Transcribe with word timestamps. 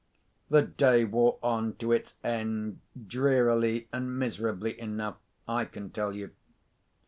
The 0.49 0.63
day 0.63 1.03
wore 1.05 1.37
on 1.43 1.75
to 1.75 1.91
its 1.91 2.15
end 2.23 2.79
drearily 3.05 3.87
and 3.93 4.17
miserably 4.17 4.79
enough, 4.79 5.17
I 5.47 5.65
can 5.65 5.91
tell 5.91 6.11
you. 6.15 6.31